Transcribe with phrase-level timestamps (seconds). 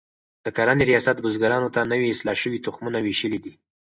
[0.45, 3.53] د کرنې ریاست بزګرانو ته نوي اصلاح شوي تخمونه ویشلي دي.